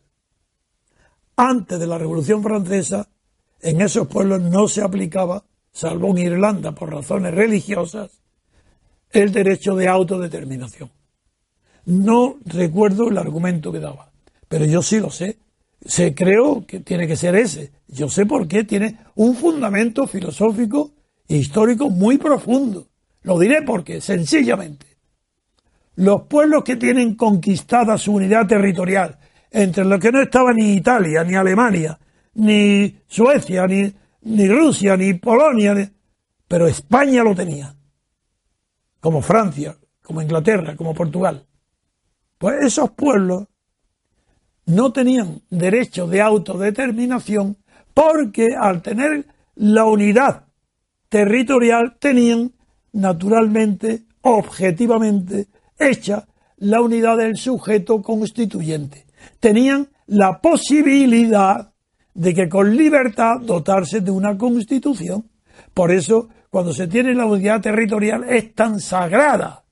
antes 1.36 1.78
de 1.78 1.86
la 1.86 1.98
Revolución 1.98 2.42
Francesa, 2.42 3.08
en 3.60 3.80
esos 3.80 4.08
pueblos 4.08 4.40
no 4.42 4.68
se 4.68 4.82
aplicaba, 4.82 5.44
salvo 5.72 6.10
en 6.10 6.18
Irlanda 6.18 6.72
por 6.72 6.92
razones 6.92 7.34
religiosas, 7.34 8.20
el 9.10 9.32
derecho 9.32 9.76
de 9.76 9.88
autodeterminación. 9.88 10.90
No 11.86 12.38
recuerdo 12.44 13.08
el 13.08 13.18
argumento 13.18 13.70
que 13.70 13.80
daba, 13.80 14.10
pero 14.48 14.64
yo 14.64 14.82
sí 14.82 14.98
lo 14.98 15.10
sé. 15.10 15.38
Se 15.84 16.14
creo 16.14 16.66
que 16.66 16.80
tiene 16.80 17.06
que 17.06 17.16
ser 17.16 17.36
ese. 17.36 17.72
Yo 17.86 18.08
sé 18.08 18.26
por 18.26 18.48
qué 18.48 18.64
tiene 18.64 18.98
un 19.14 19.36
fundamento 19.36 20.06
filosófico 20.06 20.92
e 21.28 21.36
histórico 21.36 21.90
muy 21.90 22.18
profundo. 22.18 22.88
Lo 23.22 23.38
diré 23.38 23.62
porque, 23.62 24.00
sencillamente, 24.00 24.86
los 25.96 26.22
pueblos 26.22 26.64
que 26.64 26.76
tienen 26.76 27.14
conquistada 27.14 27.98
su 27.98 28.14
unidad 28.14 28.46
territorial, 28.46 29.18
entre 29.50 29.84
los 29.84 30.00
que 30.00 30.12
no 30.12 30.20
estaba 30.20 30.52
ni 30.52 30.74
Italia, 30.74 31.24
ni 31.24 31.34
Alemania, 31.34 31.98
ni 32.34 32.98
Suecia, 33.06 33.66
ni, 33.66 34.48
Rusia, 34.48 34.96
ni 34.96 35.14
Polonia, 35.14 35.90
pero 36.46 36.66
España 36.66 37.22
lo 37.22 37.34
tenía 37.34 37.74
como 39.00 39.22
Francia, 39.22 39.76
como 40.02 40.20
Inglaterra, 40.20 40.76
como 40.76 40.94
Portugal. 40.94 41.46
Pues 42.38 42.64
esos 42.64 42.90
pueblos 42.90 43.46
no 44.66 44.92
tenían 44.92 45.42
derecho 45.48 46.06
de 46.06 46.20
autodeterminación 46.20 47.56
porque 47.94 48.48
al 48.58 48.82
tener 48.82 49.26
la 49.54 49.84
unidad 49.84 50.46
territorial 51.08 51.96
tenían 51.98 52.52
naturalmente, 52.92 54.04
objetivamente, 54.22 55.46
hecha 55.78 56.26
la 56.58 56.80
unidad 56.80 57.18
del 57.18 57.36
sujeto 57.36 58.02
constituyente. 58.02 59.05
Tenían 59.40 59.88
la 60.06 60.40
posibilidad 60.40 61.72
de 62.14 62.34
que 62.34 62.48
con 62.48 62.76
libertad 62.76 63.40
dotarse 63.40 64.00
de 64.00 64.10
una 64.10 64.36
constitución. 64.36 65.30
Por 65.74 65.90
eso 65.90 66.28
cuando 66.50 66.72
se 66.72 66.86
tiene 66.86 67.14
la 67.14 67.26
unidad 67.26 67.60
territorial 67.60 68.24
es 68.28 68.54
tan 68.54 68.80
sagrada, 68.80 69.64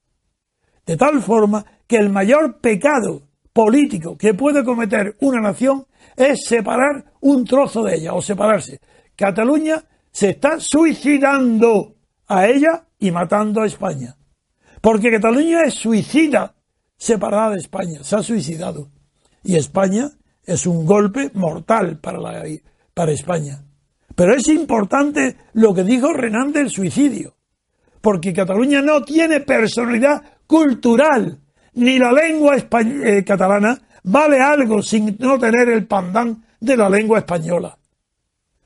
de 0.84 0.96
tal 0.96 1.22
forma 1.22 1.64
que 1.86 1.96
el 1.96 2.10
mayor 2.10 2.60
pecado 2.60 3.22
político 3.52 4.16
que 4.18 4.34
puede 4.34 4.64
cometer 4.64 5.16
una 5.20 5.40
nación 5.40 5.86
es 6.16 6.44
separar 6.46 7.12
un 7.20 7.44
trozo 7.44 7.84
de 7.84 7.96
ella 7.96 8.12
o 8.12 8.20
separarse. 8.20 8.80
Cataluña 9.16 9.82
se 10.10 10.30
está 10.30 10.60
suicidando 10.60 11.94
a 12.26 12.46
ella 12.46 12.86
y 12.98 13.10
matando 13.10 13.62
a 13.62 13.66
España. 13.66 14.16
Porque 14.80 15.10
Cataluña 15.10 15.62
es 15.64 15.74
suicida 15.74 16.54
separada 16.96 17.50
de 17.50 17.58
España, 17.58 18.02
se 18.02 18.16
ha 18.16 18.22
suicidado. 18.22 18.90
Y 19.44 19.56
España 19.56 20.10
es 20.44 20.66
un 20.66 20.84
golpe 20.84 21.30
mortal 21.34 21.98
para, 21.98 22.18
la, 22.18 22.42
para 22.92 23.12
España. 23.12 23.62
Pero 24.14 24.34
es 24.34 24.48
importante 24.48 25.36
lo 25.54 25.74
que 25.74 25.84
dijo 25.84 26.12
Renan 26.12 26.52
del 26.52 26.70
suicidio, 26.70 27.34
porque 28.00 28.32
Cataluña 28.32 28.80
no 28.80 29.02
tiene 29.02 29.40
personalidad 29.40 30.22
cultural, 30.46 31.38
ni 31.74 31.98
la 31.98 32.12
lengua 32.12 32.56
eh, 32.56 33.24
catalana 33.24 33.80
vale 34.04 34.40
algo 34.40 34.82
sin 34.82 35.16
no 35.18 35.38
tener 35.38 35.68
el 35.68 35.86
pandán 35.86 36.44
de 36.60 36.76
la 36.76 36.88
lengua 36.88 37.18
española. 37.18 37.76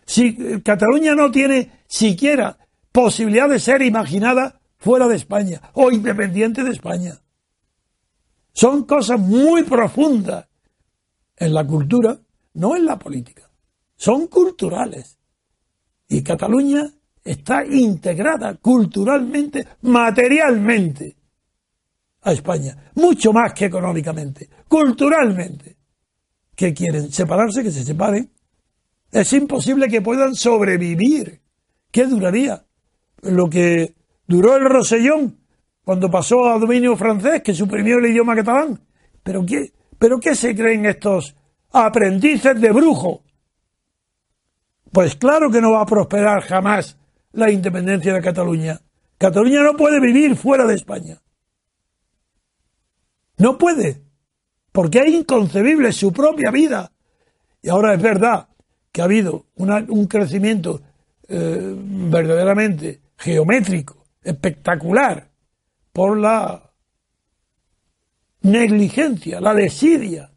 Si 0.05 0.61
Cataluña 0.63 1.15
no 1.15 1.31
tiene 1.31 1.83
siquiera 1.87 2.57
posibilidad 2.93 3.49
de 3.49 3.61
ser 3.61 3.83
imaginada 3.83 4.61
fuera 4.79 5.07
de 5.09 5.17
España 5.17 5.61
o 5.75 5.91
independiente 5.91 6.65
de 6.65 6.71
España. 6.71 7.15
Son 8.53 8.85
cosas 8.85 9.21
muy 9.21 9.63
profundas 9.65 10.48
en 11.39 11.55
la 11.55 11.67
cultura, 11.67 12.19
no 12.55 12.77
en 12.77 12.85
la 12.85 12.99
política. 12.99 13.49
Son 13.97 14.27
culturales. 14.27 15.19
Y 16.09 16.23
Cataluña 16.23 16.91
está 17.23 17.65
integrada 17.65 18.55
culturalmente, 18.55 19.67
materialmente 19.83 21.17
a 22.23 22.33
España, 22.33 22.91
mucho 22.95 23.33
más 23.33 23.53
que 23.53 23.67
económicamente, 23.67 24.49
culturalmente. 24.67 25.77
¿Qué 26.55 26.75
quieren? 26.75 27.13
¿Separarse? 27.13 27.63
Que 27.63 27.71
se 27.71 27.85
separen. 27.85 28.31
Es 29.13 29.33
imposible 29.33 29.89
que 29.89 30.03
puedan 30.03 30.35
sobrevivir. 30.35 31.41
¿Qué 31.91 32.07
duraría? 32.07 32.65
Lo 33.23 33.49
que 33.49 33.95
duró 34.27 34.57
el 34.57 34.65
Rosellón 34.65 35.39
cuando 35.85 36.11
pasó 36.11 36.49
a 36.49 36.59
dominio 36.59 36.97
francés, 36.97 37.43
que 37.43 37.55
suprimió 37.55 37.99
el 37.99 38.07
idioma 38.07 38.35
catalán. 38.35 38.81
¿Pero 39.23 39.47
qué, 39.47 39.73
pero 39.99 40.21
qué 40.21 40.35
se 40.35 40.55
creen 40.55 40.87
estos 40.87 41.35
aprendices 41.73 42.61
de 42.61 42.71
brujo? 42.73 43.23
Pues 44.93 45.17
claro 45.17 45.51
que 45.51 45.61
no 45.61 45.73
va 45.73 45.83
a 45.83 45.87
prosperar 45.87 46.43
jamás 46.43 46.97
la 47.33 47.51
independencia 47.51 48.15
de 48.15 48.23
Cataluña. 48.23 48.81
Cataluña 49.19 49.63
no 49.63 49.77
puede 49.77 50.01
vivir 50.01 50.37
fuera 50.37 50.65
de 50.67 50.75
España. 50.75 51.21
No 53.37 53.59
puede, 53.59 54.03
porque 54.73 55.01
es 55.01 55.09
inconcebible 55.09 55.93
su 55.93 56.13
propia 56.13 56.51
vida. 56.51 56.93
Y 57.63 57.69
ahora 57.69 57.95
es 57.95 58.03
verdad 58.03 58.49
que 58.91 59.03
ha 59.03 59.05
habido 59.05 59.47
un 59.57 60.07
crecimiento 60.07 60.81
eh, 61.29 61.75
verdaderamente 61.77 63.01
geométrico, 63.17 64.05
espectacular, 64.23 65.29
por 65.93 66.17
la 66.17 66.68
negligencia, 68.43 69.41
la 69.41 69.55
desidia, 69.55 70.31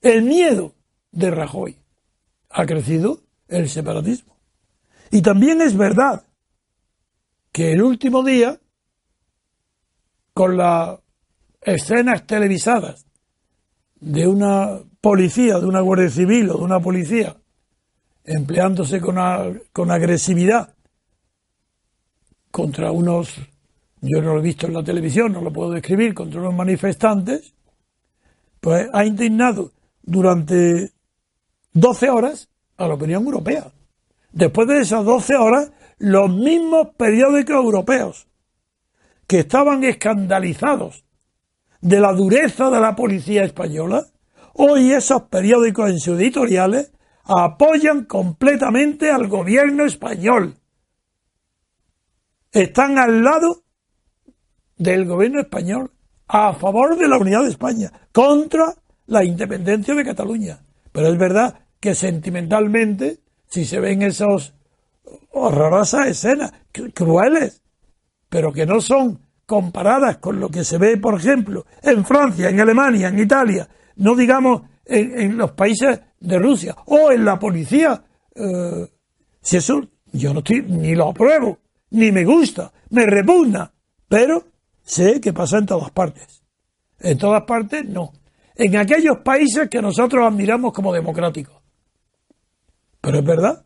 el 0.00 0.22
miedo 0.22 0.74
de 1.12 1.30
Rajoy. 1.30 1.76
Ha 2.50 2.66
crecido 2.66 3.20
el 3.48 3.68
separatismo. 3.68 4.36
Y 5.10 5.22
también 5.22 5.60
es 5.60 5.76
verdad 5.76 6.24
que 7.52 7.72
el 7.72 7.82
último 7.82 8.22
día, 8.22 8.60
con 10.32 10.56
las 10.56 11.00
escenas 11.60 12.26
televisadas 12.26 13.06
de 14.00 14.26
una 14.26 14.80
policía, 15.00 15.58
de 15.58 15.66
una 15.66 15.80
guardia 15.80 16.10
civil 16.10 16.50
o 16.50 16.58
de 16.58 16.64
una 16.64 16.80
policía, 16.80 17.36
empleándose 18.24 19.00
con, 19.00 19.16
con 19.72 19.90
agresividad 19.90 20.74
contra 22.50 22.90
unos, 22.90 23.36
yo 24.02 24.22
no 24.22 24.34
lo 24.34 24.40
he 24.40 24.42
visto 24.42 24.66
en 24.66 24.74
la 24.74 24.82
televisión, 24.82 25.32
no 25.32 25.42
lo 25.42 25.52
puedo 25.52 25.70
describir, 25.72 26.14
contra 26.14 26.40
unos 26.40 26.54
manifestantes, 26.54 27.54
pues 28.60 28.88
ha 28.92 29.04
indignado 29.04 29.72
durante 30.02 30.92
12 31.72 32.10
horas 32.10 32.48
a 32.76 32.88
la 32.88 32.94
opinión 32.94 33.24
europea. 33.24 33.70
Después 34.32 34.68
de 34.68 34.80
esas 34.80 35.04
12 35.04 35.34
horas, 35.36 35.72
los 35.98 36.30
mismos 36.30 36.88
periódicos 36.96 37.56
europeos 37.56 38.26
que 39.26 39.40
estaban 39.40 39.84
escandalizados 39.84 41.04
de 41.80 42.00
la 42.00 42.12
dureza 42.12 42.70
de 42.70 42.80
la 42.80 42.96
policía 42.96 43.44
española, 43.44 44.06
hoy 44.54 44.92
esos 44.92 45.22
periódicos 45.22 45.90
en 45.90 46.00
sus 46.00 46.18
editoriales 46.18 46.92
apoyan 47.24 48.04
completamente 48.06 49.10
al 49.10 49.28
gobierno 49.28 49.84
español. 49.84 50.56
Están 52.50 52.98
al 52.98 53.22
lado 53.22 53.62
del 54.80 55.04
gobierno 55.04 55.40
español 55.40 55.90
a 56.26 56.54
favor 56.54 56.96
de 56.96 57.06
la 57.06 57.18
unidad 57.18 57.42
de 57.42 57.50
España, 57.50 57.92
contra 58.12 58.74
la 59.06 59.22
independencia 59.22 59.94
de 59.94 60.04
Cataluña. 60.04 60.60
Pero 60.90 61.08
es 61.08 61.18
verdad 61.18 61.60
que 61.78 61.94
sentimentalmente 61.94 63.18
si 63.46 63.64
se 63.66 63.78
ven 63.78 64.02
esas 64.02 64.54
horrorosas 65.32 66.06
escenas, 66.06 66.52
crueles, 66.94 67.62
pero 68.28 68.52
que 68.52 68.64
no 68.64 68.80
son 68.80 69.20
comparadas 69.44 70.16
con 70.16 70.40
lo 70.40 70.48
que 70.48 70.64
se 70.64 70.78
ve, 70.78 70.96
por 70.96 71.18
ejemplo, 71.18 71.66
en 71.82 72.04
Francia, 72.04 72.48
en 72.48 72.60
Alemania, 72.60 73.08
en 73.08 73.18
Italia, 73.18 73.68
no 73.96 74.14
digamos 74.14 74.62
en, 74.86 75.36
los 75.36 75.52
países 75.52 76.00
de 76.20 76.38
Rusia 76.38 76.74
o 76.86 77.12
en 77.12 77.24
la 77.24 77.38
policía. 77.38 78.02
Eh, 78.34 78.86
si 79.42 79.58
eso 79.58 79.86
yo 80.12 80.32
no 80.32 80.38
estoy, 80.38 80.62
ni 80.62 80.94
lo 80.94 81.10
apruebo, 81.10 81.58
ni 81.90 82.12
me 82.12 82.24
gusta, 82.24 82.72
me 82.90 83.04
repugna, 83.04 83.72
pero 84.08 84.49
sé 84.90 85.20
que 85.20 85.32
pasa 85.32 85.58
en 85.58 85.66
todas 85.66 85.90
partes. 85.90 86.42
En 86.98 87.16
todas 87.16 87.42
partes 87.44 87.84
no. 87.88 88.12
En 88.56 88.76
aquellos 88.76 89.18
países 89.18 89.68
que 89.70 89.80
nosotros 89.80 90.26
admiramos 90.26 90.72
como 90.72 90.92
democráticos. 90.92 91.56
Pero 93.00 93.18
es 93.18 93.24
verdad 93.24 93.64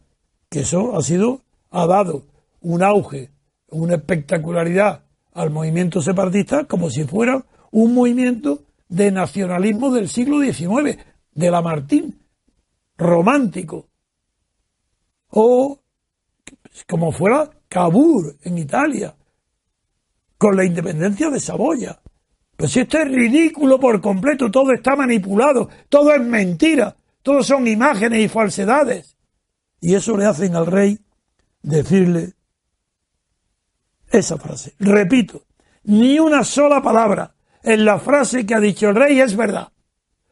que 0.49 0.61
eso 0.61 0.97
ha 0.97 1.03
sido, 1.03 1.41
ha 1.71 1.87
dado 1.87 2.27
un 2.61 2.83
auge, 2.83 3.31
una 3.71 3.97
espectacularidad 3.97 5.03
al 5.33 5.51
movimiento 5.51 6.01
separatista 6.01 6.65
como 6.65 6.91
si 6.91 7.05
fuera 7.05 7.45
un 7.73 7.95
movimiento 7.95 8.63
de 8.89 9.11
nacionalismo 9.11 9.93
del 9.93 10.09
siglo 10.09 10.41
XIX, 10.41 10.99
de 11.33 11.51
Lamartine, 11.51 12.13
romántico. 12.97 13.89
O 15.31 15.81
como 16.87 17.11
fuera 17.11 17.51
Cavour 17.69 18.37
en 18.43 18.59
Italia, 18.59 19.17
con 20.45 20.59
la 20.59 20.65
independencia 20.67 21.31
de 21.31 21.41
Saboya. 21.41 21.99
Pues 22.55 22.73
si 22.73 22.81
esto 22.81 22.99
es 22.99 23.09
ridículo 23.09 23.81
por 23.81 23.99
completo, 24.03 24.51
todo 24.51 24.73
está 24.73 24.95
manipulado, 24.95 25.71
todo 25.89 26.13
es 26.13 26.21
mentira, 26.21 26.95
todo 27.23 27.43
son 27.43 27.67
imágenes 27.67 28.27
y 28.27 28.29
falsedades. 28.29 29.17
Y 29.81 29.95
eso 29.95 30.15
le 30.19 30.27
hacen 30.27 30.55
al 30.55 30.67
rey 30.67 30.99
decirle 31.63 32.35
esa 34.11 34.37
frase. 34.37 34.75
Repito, 34.81 35.45
ni 35.85 36.19
una 36.19 36.45
sola 36.45 36.83
palabra 36.83 37.35
en 37.63 37.83
la 37.83 37.99
frase 37.99 38.45
que 38.45 38.55
ha 38.55 38.61
dicho 38.61 38.91
el 38.91 38.97
rey 38.97 39.21
es 39.21 39.35
verdad. 39.35 39.73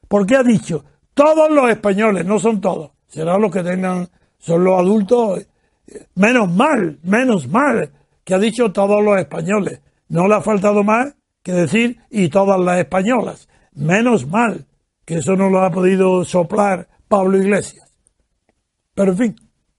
Porque 0.09 0.37
ha 0.37 0.43
dicho, 0.43 0.85
todos 1.15 1.51
los 1.51 1.71
españoles, 1.71 2.27
no 2.27 2.39
son 2.39 2.61
todos, 2.61 2.91
serán 3.09 3.41
los 3.41 3.51
que 3.51 3.63
tengan, 3.63 4.11
son 4.37 4.63
los 4.63 4.79
adultos, 4.79 5.47
menos 6.17 6.53
mal, 6.53 6.99
menos 7.03 7.49
mal, 7.49 7.91
que 8.23 8.35
ha 8.35 8.39
dicho 8.39 8.73
todos 8.73 9.03
los 9.03 9.19
españoles. 9.19 9.81
No 10.13 10.29
le 10.29 10.35
ha 10.35 10.43
faltado 10.43 10.85
más 10.85 11.17
que 11.43 11.53
decir 11.53 11.99
y 12.11 12.29
todas 12.29 12.61
las 12.61 12.79
españolas. 12.79 13.49
Menos 13.73 14.27
mal 14.27 14.67
que 15.07 15.15
eso 15.15 15.37
no 15.37 15.49
lo 15.49 15.63
ha 15.63 15.71
podido 15.71 16.23
soplar 16.27 16.87
Pablo 17.09 17.39
Iglesias. 17.39 17.91
Pero 18.95 19.13
en 19.13 19.17
fin, 19.17 19.37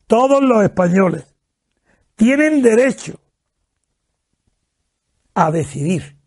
todos 0.08 0.41
los 0.41 0.63
españoles 0.63 1.24
tienen 2.15 2.63
derecho 2.63 3.19
a 5.36 5.52
decidir. 5.52 6.17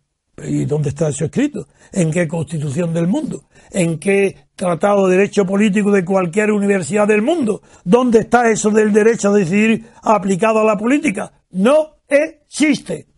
¿Y 0.41 0.67
dónde 0.67 0.91
está 0.91 1.09
eso 1.09 1.25
escrito? 1.25 1.67
¿En 1.93 2.13
qué 2.13 2.29
constitución 2.29 2.95
del 2.95 3.09
mundo? 3.09 3.49
¿En 3.73 3.99
qué 3.99 4.51
tratado 4.55 5.09
de 5.09 5.17
derecho 5.17 5.45
político 5.45 5.91
de 5.91 6.05
cualquier 6.05 6.53
universidad 6.53 7.09
del 7.09 7.23
mundo? 7.23 7.61
¿Dónde 7.83 8.21
está 8.21 8.49
eso 8.49 8.71
del 8.71 8.93
derecho 8.93 9.31
a 9.31 9.37
decidir 9.37 9.85
aplicado 10.05 10.61
a 10.61 10.65
la 10.65 10.77
política? 10.77 11.33
No 11.51 11.97
existe. 12.07 13.16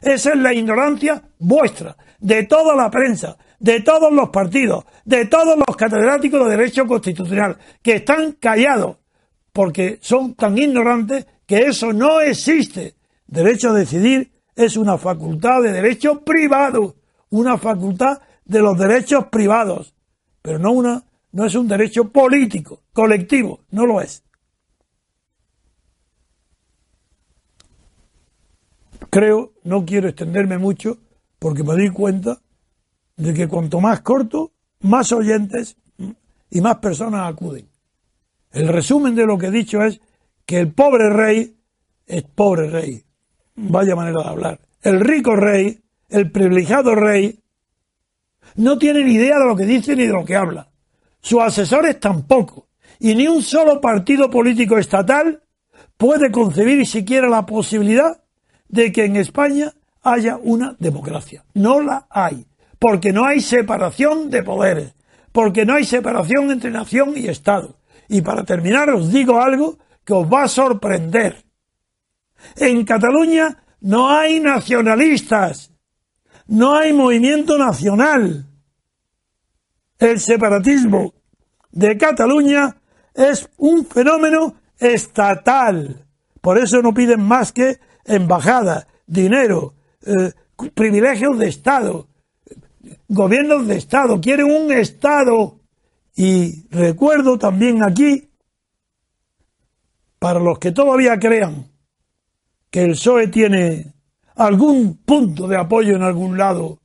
Esa 0.00 0.30
es 0.30 0.36
la 0.38 0.52
ignorancia 0.52 1.22
vuestra, 1.38 1.96
de 2.18 2.44
toda 2.44 2.74
la 2.74 2.90
prensa, 2.90 3.36
de 3.58 3.80
todos 3.80 4.12
los 4.12 4.30
partidos, 4.30 4.84
de 5.04 5.26
todos 5.26 5.56
los 5.56 5.76
catedráticos 5.76 6.44
de 6.44 6.56
derecho 6.56 6.86
constitucional, 6.86 7.56
que 7.82 7.96
están 7.96 8.32
callados 8.32 8.96
porque 9.52 9.98
son 10.00 10.34
tan 10.34 10.56
ignorantes 10.56 11.26
que 11.46 11.66
eso 11.66 11.92
no 11.92 12.20
existe. 12.20 12.94
Derecho 13.26 13.70
a 13.70 13.74
decidir 13.74 14.30
es 14.54 14.76
una 14.76 14.98
facultad 14.98 15.62
de 15.62 15.72
derecho 15.72 16.20
privado, 16.24 16.96
una 17.30 17.58
facultad 17.58 18.20
de 18.44 18.60
los 18.60 18.78
derechos 18.78 19.26
privados, 19.26 19.94
pero 20.42 20.58
no 20.58 20.72
una 20.72 21.04
no 21.32 21.44
es 21.44 21.54
un 21.54 21.68
derecho 21.68 22.08
político, 22.10 22.82
colectivo, 22.92 23.60
no 23.70 23.86
lo 23.86 24.00
es. 24.00 24.22
Creo, 29.10 29.52
no 29.64 29.84
quiero 29.84 30.08
extenderme 30.08 30.58
mucho, 30.58 30.98
porque 31.38 31.62
me 31.62 31.76
di 31.76 31.90
cuenta 31.90 32.38
de 33.16 33.34
que 33.34 33.48
cuanto 33.48 33.80
más 33.80 34.00
corto, 34.00 34.52
más 34.80 35.12
oyentes 35.12 35.76
y 36.50 36.60
más 36.60 36.76
personas 36.76 37.28
acuden. 37.28 37.68
El 38.52 38.68
resumen 38.68 39.14
de 39.14 39.26
lo 39.26 39.38
que 39.38 39.46
he 39.46 39.50
dicho 39.50 39.82
es 39.82 40.00
que 40.46 40.58
el 40.58 40.72
pobre 40.72 41.10
rey 41.10 41.56
es 42.06 42.22
pobre 42.22 42.68
rey. 42.70 43.02
Vaya 43.56 43.96
manera 43.96 44.22
de 44.22 44.28
hablar. 44.28 44.60
El 44.82 45.00
rico 45.00 45.36
rey, 45.36 45.80
el 46.08 46.30
privilegiado 46.30 46.94
rey, 46.94 47.40
no 48.56 48.78
tiene 48.78 49.04
ni 49.04 49.14
idea 49.14 49.38
de 49.38 49.44
lo 49.44 49.56
que 49.56 49.66
dice 49.66 49.94
ni 49.94 50.06
de 50.06 50.12
lo 50.12 50.24
que 50.24 50.36
habla. 50.36 50.70
Sus 51.20 51.40
asesores 51.40 52.00
tampoco. 52.00 52.68
Y 53.00 53.14
ni 53.14 53.28
un 53.28 53.42
solo 53.42 53.80
partido 53.80 54.30
político 54.30 54.78
estatal 54.78 55.42
puede 55.96 56.30
concebir 56.30 56.86
siquiera 56.86 57.28
la 57.28 57.44
posibilidad 57.44 58.22
de 58.68 58.92
que 58.92 59.04
en 59.04 59.16
España 59.16 59.72
haya 60.02 60.36
una 60.36 60.76
democracia. 60.78 61.44
No 61.54 61.80
la 61.80 62.06
hay. 62.10 62.46
Porque 62.78 63.12
no 63.12 63.26
hay 63.26 63.40
separación 63.40 64.30
de 64.30 64.42
poderes. 64.42 64.94
Porque 65.32 65.64
no 65.64 65.74
hay 65.74 65.84
separación 65.84 66.50
entre 66.50 66.70
nación 66.70 67.14
y 67.16 67.26
Estado. 67.28 67.76
Y 68.08 68.22
para 68.22 68.44
terminar 68.44 68.90
os 68.90 69.12
digo 69.12 69.40
algo 69.40 69.78
que 70.04 70.14
os 70.14 70.26
va 70.26 70.44
a 70.44 70.48
sorprender. 70.48 71.44
En 72.56 72.84
Cataluña 72.84 73.64
no 73.80 74.10
hay 74.10 74.40
nacionalistas. 74.40 75.72
No 76.46 76.74
hay 76.74 76.92
movimiento 76.92 77.58
nacional. 77.58 78.46
El 79.98 80.20
separatismo 80.20 81.12
de 81.70 81.98
Cataluña 81.98 82.76
es 83.14 83.48
un 83.58 83.84
fenómeno 83.84 84.54
estatal. 84.78 86.06
Por 86.40 86.56
eso 86.58 86.80
no 86.80 86.94
piden 86.94 87.20
más 87.20 87.52
que 87.52 87.78
embajada, 88.08 88.88
dinero, 89.06 89.74
eh, 90.04 90.32
privilegios 90.74 91.38
de 91.38 91.48
Estado, 91.48 92.08
gobiernos 93.08 93.66
de 93.66 93.76
Estado, 93.76 94.20
quieren 94.20 94.46
un 94.46 94.72
Estado. 94.72 95.60
Y 96.16 96.66
recuerdo 96.70 97.38
también 97.38 97.82
aquí, 97.84 98.28
para 100.18 100.40
los 100.40 100.58
que 100.58 100.72
todavía 100.72 101.18
crean 101.18 101.70
que 102.70 102.82
el 102.82 102.92
PSOE 102.92 103.28
tiene 103.28 103.94
algún 104.34 104.96
punto 104.96 105.46
de 105.46 105.56
apoyo 105.56 105.94
en 105.94 106.02
algún 106.02 106.36
lado 106.36 106.80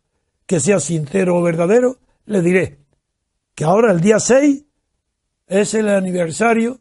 que 0.45 0.59
sea 0.59 0.79
sincero 0.79 1.38
o 1.38 1.41
verdadero, 1.41 1.97
le 2.25 2.41
diré 2.41 2.79
que 3.55 3.63
ahora 3.63 3.91
el 3.91 4.01
día 4.01 4.19
6 4.19 4.65
es 5.47 5.73
el 5.73 5.89
aniversario 5.89 6.79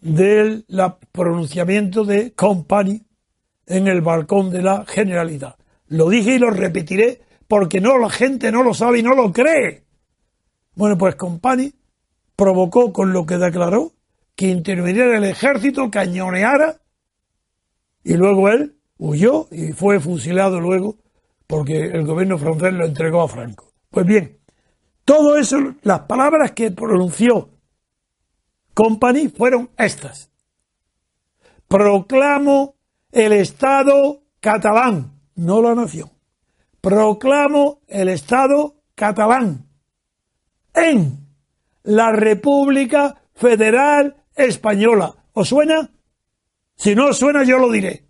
del 0.00 0.64
pronunciamiento 1.12 2.04
de 2.04 2.32
Company 2.32 3.07
en 3.68 3.86
el 3.86 4.00
balcón 4.00 4.50
de 4.50 4.62
la 4.62 4.84
Generalidad. 4.86 5.56
Lo 5.88 6.08
dije 6.08 6.34
y 6.34 6.38
lo 6.38 6.50
repetiré 6.50 7.22
porque 7.46 7.80
no 7.80 7.98
la 7.98 8.10
gente 8.10 8.50
no 8.52 8.62
lo 8.62 8.74
sabe 8.74 8.98
y 8.98 9.02
no 9.02 9.14
lo 9.14 9.32
cree. 9.32 9.84
Bueno, 10.74 10.98
pues 10.98 11.14
Company 11.16 11.72
provocó 12.36 12.92
con 12.92 13.12
lo 13.12 13.26
que 13.26 13.38
declaró 13.38 13.92
que 14.34 14.48
interviniera 14.48 15.16
el 15.16 15.24
ejército, 15.24 15.90
cañoneara 15.90 16.80
y 18.04 18.14
luego 18.14 18.48
él 18.48 18.76
huyó 18.98 19.48
y 19.50 19.72
fue 19.72 19.98
fusilado 20.00 20.60
luego 20.60 20.96
porque 21.46 21.86
el 21.86 22.04
gobierno 22.06 22.38
francés 22.38 22.72
lo 22.74 22.84
entregó 22.84 23.22
a 23.22 23.28
Franco. 23.28 23.72
Pues 23.90 24.06
bien, 24.06 24.38
todo 25.04 25.36
eso, 25.36 25.56
las 25.82 26.00
palabras 26.00 26.52
que 26.52 26.70
pronunció 26.70 27.50
Company 28.74 29.28
fueron 29.28 29.70
estas. 29.76 30.30
Proclamo 31.66 32.77
el 33.12 33.32
Estado 33.32 34.22
catalán, 34.40 35.20
no 35.34 35.62
la 35.62 35.74
nación. 35.74 36.10
Proclamo 36.80 37.80
el 37.88 38.08
Estado 38.08 38.76
catalán 38.94 39.66
en 40.74 41.26
la 41.84 42.12
República 42.12 43.16
Federal 43.34 44.16
Española. 44.34 45.14
¿Os 45.32 45.48
suena? 45.48 45.90
Si 46.76 46.94
no 46.94 47.06
os 47.08 47.18
suena, 47.18 47.44
yo 47.44 47.58
lo 47.58 47.70
diré. 47.70 48.04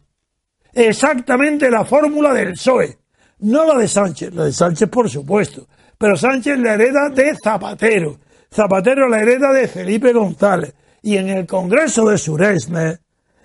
Exactamente 0.73 1.71
la 1.71 1.85
fórmula 1.85 2.33
del 2.33 2.53
PSOE. 2.53 2.99
No 3.41 3.65
la 3.65 3.79
de 3.79 3.89
Sánchez, 3.89 4.35
la 4.35 4.45
de 4.45 4.53
Sánchez 4.53 4.89
por 4.89 5.09
supuesto. 5.09 5.67
Pero 5.97 6.17
Sánchez 6.17 6.59
la 6.59 6.75
hereda 6.75 7.09
de 7.09 7.37
Zapatero. 7.43 8.19
Zapatero 8.53 9.09
la 9.09 9.21
hereda 9.21 9.53
de 9.53 9.69
Felipe 9.69 10.13
González. 10.13 10.75
Y 11.03 11.17
en 11.17 11.29
el 11.29 11.47
Congreso 11.47 12.09
de 12.09 12.19
Suresne, 12.19 12.99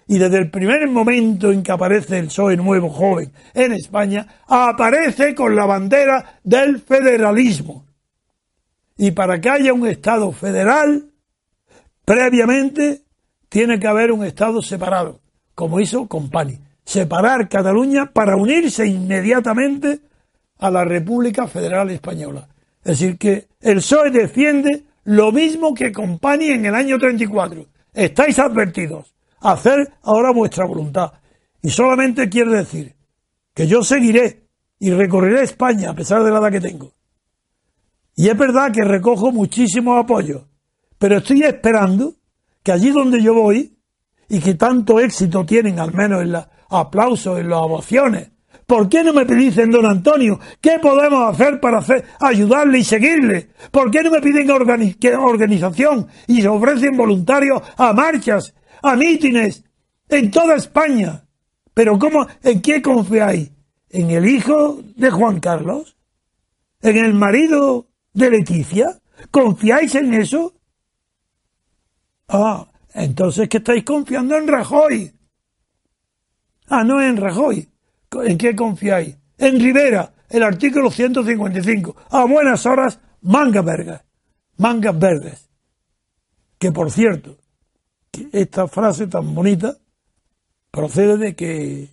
y 0.07 0.17
desde 0.17 0.37
el 0.37 0.49
primer 0.49 0.87
momento 0.89 1.51
en 1.51 1.63
que 1.63 1.71
aparece 1.71 2.19
el 2.19 2.27
PSOE 2.27 2.57
nuevo 2.57 2.89
joven 2.89 3.31
en 3.53 3.73
España, 3.73 4.27
aparece 4.47 5.33
con 5.33 5.55
la 5.55 5.65
bandera 5.65 6.39
del 6.43 6.79
federalismo. 6.79 7.85
Y 8.97 9.11
para 9.11 9.39
que 9.39 9.49
haya 9.49 9.73
un 9.73 9.87
Estado 9.87 10.31
federal, 10.31 11.09
previamente 12.05 13.01
tiene 13.49 13.79
que 13.79 13.87
haber 13.87 14.11
un 14.11 14.25
Estado 14.25 14.61
separado, 14.61 15.21
como 15.55 15.79
hizo 15.79 16.07
Compani. 16.07 16.59
Separar 16.85 17.47
Cataluña 17.47 18.11
para 18.11 18.35
unirse 18.35 18.85
inmediatamente 18.85 20.01
a 20.59 20.69
la 20.69 20.83
República 20.83 21.47
Federal 21.47 21.89
Española. 21.91 22.47
Es 22.83 22.99
decir, 22.99 23.17
que 23.17 23.47
el 23.61 23.77
PSOE 23.77 24.11
defiende 24.11 24.83
lo 25.05 25.31
mismo 25.31 25.73
que 25.73 25.93
Compani 25.93 26.47
en 26.47 26.65
el 26.65 26.75
año 26.75 26.99
34. 26.99 27.65
Estáis 27.93 28.37
advertidos 28.39 29.12
hacer 29.43 29.93
ahora 30.01 30.31
vuestra 30.31 30.65
voluntad. 30.65 31.13
Y 31.61 31.69
solamente 31.69 32.29
quiere 32.29 32.57
decir 32.57 32.95
que 33.53 33.67
yo 33.67 33.83
seguiré 33.83 34.47
y 34.79 34.91
recorreré 34.91 35.43
España 35.43 35.91
a 35.91 35.95
pesar 35.95 36.23
de 36.23 36.31
la 36.31 36.39
edad 36.39 36.51
que 36.51 36.61
tengo. 36.61 36.93
Y 38.15 38.29
es 38.29 38.37
verdad 38.37 38.71
que 38.71 38.83
recojo 38.83 39.31
muchísimos 39.31 40.03
apoyos, 40.03 40.43
pero 40.97 41.17
estoy 41.17 41.43
esperando 41.43 42.15
que 42.63 42.71
allí 42.71 42.91
donde 42.91 43.21
yo 43.21 43.33
voy, 43.33 43.73
y 44.29 44.39
que 44.39 44.55
tanto 44.55 44.99
éxito 44.99 45.45
tienen, 45.45 45.79
al 45.79 45.93
menos 45.93 46.23
en 46.23 46.31
los 46.31 46.45
aplausos, 46.69 47.39
en 47.39 47.49
las 47.49 47.59
ovaciones, 47.59 48.31
¿por 48.65 48.89
qué 48.89 49.03
no 49.03 49.13
me 49.13 49.25
dicen, 49.25 49.69
don 49.69 49.85
Antonio, 49.85 50.39
qué 50.59 50.79
podemos 50.81 51.31
hacer 51.31 51.59
para 51.59 51.79
hacer, 51.79 52.03
ayudarle 52.19 52.79
y 52.79 52.83
seguirle? 52.83 53.49
¿Por 53.69 53.91
qué 53.91 54.01
no 54.01 54.09
me 54.09 54.21
piden 54.21 54.49
organización 54.49 56.07
y 56.27 56.41
se 56.41 56.47
ofrecen 56.47 56.97
voluntarios 56.97 57.61
a 57.77 57.93
marchas 57.93 58.55
a 58.83 58.97
en 60.09 60.31
toda 60.31 60.55
España. 60.55 61.25
Pero 61.73 61.97
¿cómo, 61.97 62.27
en 62.43 62.61
qué 62.61 62.81
confiáis? 62.81 63.49
¿En 63.89 64.11
el 64.11 64.27
hijo 64.27 64.81
de 64.95 65.09
Juan 65.09 65.39
Carlos? 65.39 65.95
¿En 66.81 66.97
el 66.97 67.13
marido 67.13 67.87
de 68.13 68.29
Leticia? 68.29 68.99
¿Confiáis 69.31 69.95
en 69.95 70.13
eso? 70.13 70.53
Ah, 72.27 72.67
entonces 72.93 73.47
que 73.49 73.57
estáis 73.57 73.83
confiando 73.83 74.35
en 74.35 74.47
Rajoy. 74.47 75.13
Ah, 76.67 76.83
no 76.83 77.01
en 77.01 77.17
Rajoy. 77.17 77.67
¿En 78.25 78.37
qué 78.37 78.55
confiáis? 78.55 79.15
En 79.37 79.59
Rivera, 79.59 80.13
el 80.29 80.43
artículo 80.43 80.91
155. 80.91 81.95
A 82.09 82.25
buenas 82.25 82.65
horas, 82.65 82.99
mangas 83.21 83.65
verdes. 83.65 84.01
Mangas 84.57 84.97
verdes. 84.99 85.49
Que 86.59 86.71
por 86.71 86.91
cierto, 86.91 87.37
esta 88.31 88.67
frase 88.67 89.07
tan 89.07 89.33
bonita 89.33 89.77
procede 90.71 91.17
de 91.17 91.35
que 91.35 91.89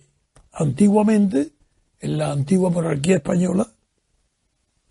antiguamente, 0.51 1.51
en 1.99 2.17
la 2.17 2.31
antigua 2.31 2.69
monarquía 2.69 3.17
española, 3.17 3.67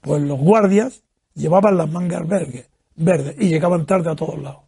pues 0.00 0.22
los 0.22 0.38
guardias 0.38 1.02
llevaban 1.34 1.76
las 1.76 1.90
mangas 1.90 2.26
verdes, 2.26 2.68
verdes 2.96 3.36
y 3.38 3.48
llegaban 3.48 3.86
tarde 3.86 4.10
a 4.10 4.16
todos 4.16 4.40
lados. 4.40 4.62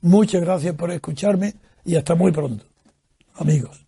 Muchas 0.00 0.42
gracias 0.42 0.74
por 0.74 0.90
escucharme 0.92 1.54
y 1.84 1.96
hasta 1.96 2.14
muy 2.14 2.30
pronto, 2.30 2.64
amigos. 3.34 3.87